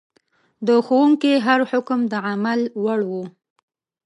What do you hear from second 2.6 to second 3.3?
وړ و.